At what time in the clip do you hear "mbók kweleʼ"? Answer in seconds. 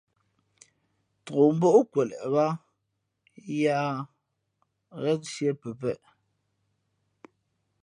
1.55-2.23